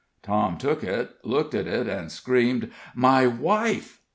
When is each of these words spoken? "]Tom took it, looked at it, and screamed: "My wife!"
"]Tom 0.23 0.57
took 0.57 0.83
it, 0.83 1.17
looked 1.23 1.53
at 1.53 1.67
it, 1.67 1.85
and 1.87 2.11
screamed: 2.11 2.71
"My 2.95 3.27
wife!" 3.27 4.01